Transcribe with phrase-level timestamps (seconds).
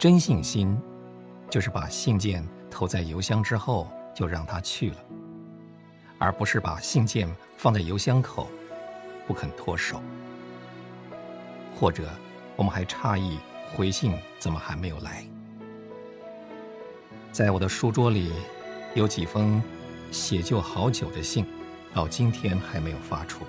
[0.00, 0.80] 真信心，
[1.50, 4.96] 就是把信件投在邮箱之后就让它去了，
[6.16, 7.28] 而不是把信件
[7.58, 8.48] 放在邮箱口
[9.26, 10.00] 不肯脱手。
[11.78, 12.08] 或者，
[12.56, 13.38] 我们还诧异
[13.74, 15.22] 回信怎么还没有来。
[17.30, 18.32] 在我的书桌里，
[18.94, 19.62] 有几封
[20.10, 21.44] 写就好久的信，
[21.92, 23.44] 到今天还没有发出，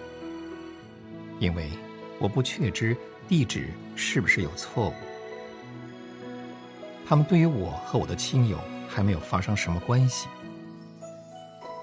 [1.40, 1.70] 因为
[2.20, 2.94] 我不确知
[3.30, 4.94] 地址是不是有错误。
[7.12, 8.58] 他们对于我和我的亲友
[8.88, 10.30] 还没有发生什么关系，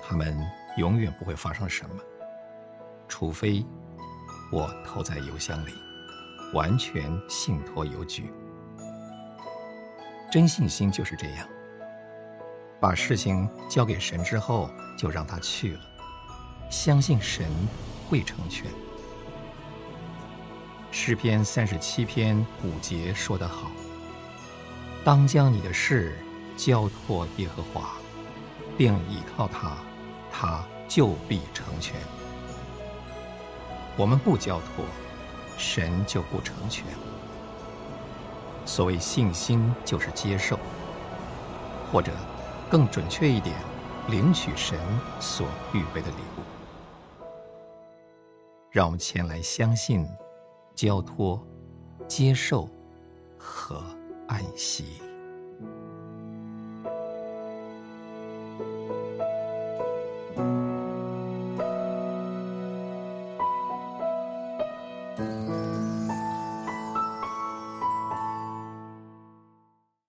[0.02, 0.34] 他们
[0.78, 1.96] 永远不会发生什么，
[3.06, 3.62] 除非
[4.50, 5.74] 我投在邮箱里，
[6.54, 8.32] 完全信托邮局。
[10.32, 11.46] 真信心就是这样。
[12.80, 15.80] 把事情交给神之后，就让他去了，
[16.70, 17.44] 相信神
[18.08, 18.64] 会成全。
[20.90, 23.70] 诗篇三十七篇五节说得好
[25.08, 26.14] ：“当将你的事
[26.54, 27.96] 交托耶和华，
[28.76, 29.78] 并倚靠他，
[30.30, 31.98] 他就必成全。”
[33.96, 34.84] 我们不交托，
[35.56, 36.84] 神就不成全。
[38.66, 40.58] 所谓信心，就是接受，
[41.90, 42.12] 或者。
[42.68, 43.56] 更准确一点，
[44.08, 44.78] 领取神
[45.18, 47.24] 所预备的礼物，
[48.70, 50.06] 让我们前来相信、
[50.74, 51.42] 交托、
[52.06, 52.68] 接受
[53.38, 53.82] 和
[54.28, 55.07] 爱惜。